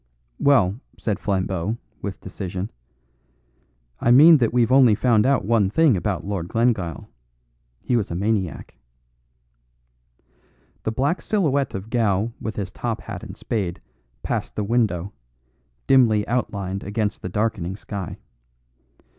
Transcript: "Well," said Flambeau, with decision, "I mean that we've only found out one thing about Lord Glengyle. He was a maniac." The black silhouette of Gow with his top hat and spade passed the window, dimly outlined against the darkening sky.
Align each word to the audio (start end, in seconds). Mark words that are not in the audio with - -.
"Well," 0.39 0.79
said 0.97 1.19
Flambeau, 1.19 1.77
with 2.01 2.21
decision, 2.21 2.71
"I 3.99 4.09
mean 4.09 4.37
that 4.37 4.51
we've 4.51 4.71
only 4.71 4.95
found 4.95 5.27
out 5.27 5.45
one 5.45 5.69
thing 5.69 5.95
about 5.95 6.25
Lord 6.25 6.47
Glengyle. 6.47 7.07
He 7.83 7.95
was 7.95 8.09
a 8.09 8.15
maniac." 8.15 8.73
The 10.81 10.91
black 10.91 11.21
silhouette 11.21 11.75
of 11.75 11.91
Gow 11.91 12.31
with 12.41 12.55
his 12.55 12.71
top 12.71 13.01
hat 13.01 13.21
and 13.23 13.37
spade 13.37 13.79
passed 14.23 14.55
the 14.55 14.63
window, 14.63 15.13
dimly 15.85 16.27
outlined 16.27 16.83
against 16.83 17.21
the 17.21 17.29
darkening 17.29 17.75
sky. 17.75 18.17